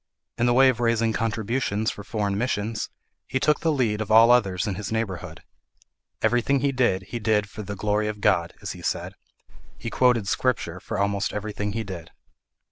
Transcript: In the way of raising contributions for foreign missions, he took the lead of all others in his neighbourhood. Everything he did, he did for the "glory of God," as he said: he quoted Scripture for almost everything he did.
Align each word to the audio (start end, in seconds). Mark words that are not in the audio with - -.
In 0.39 0.47
the 0.47 0.53
way 0.55 0.69
of 0.69 0.79
raising 0.79 1.13
contributions 1.13 1.91
for 1.91 2.03
foreign 2.03 2.35
missions, 2.35 2.89
he 3.27 3.39
took 3.39 3.59
the 3.59 3.71
lead 3.71 4.01
of 4.01 4.09
all 4.09 4.31
others 4.31 4.65
in 4.65 4.73
his 4.73 4.91
neighbourhood. 4.91 5.43
Everything 6.23 6.61
he 6.61 6.71
did, 6.71 7.03
he 7.09 7.19
did 7.19 7.47
for 7.47 7.61
the 7.61 7.75
"glory 7.75 8.07
of 8.07 8.19
God," 8.19 8.55
as 8.63 8.71
he 8.71 8.81
said: 8.81 9.13
he 9.77 9.91
quoted 9.91 10.27
Scripture 10.27 10.79
for 10.79 10.97
almost 10.97 11.33
everything 11.33 11.73
he 11.73 11.83
did. 11.83 12.09